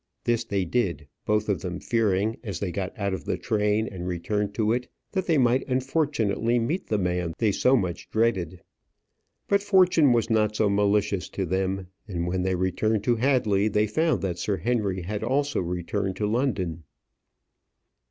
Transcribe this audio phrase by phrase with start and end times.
[0.23, 4.07] This they did, both of them fearing, as they got out of the train and
[4.07, 8.63] returned to it, that they might unfortunately meet the man they so much dreaded.
[9.47, 13.85] But fortune was not so malicious to them; and when they returned to Hadley they
[13.85, 16.81] found that Sir Henry had also returned to London.